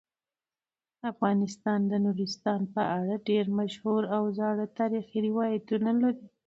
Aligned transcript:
افغانستان 1.11 1.79
د 1.91 1.93
نورستان 2.05 2.61
په 2.73 2.81
اړه 2.97 3.13
ډیر 3.29 3.45
مشهور 3.59 4.01
او 4.15 4.23
زاړه 4.37 4.65
تاریخی 4.79 5.17
روایتونه 5.27 5.89
لري. 6.01 6.25